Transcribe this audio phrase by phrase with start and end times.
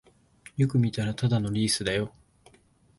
[0.57, 2.11] よく見たらただのリースだよ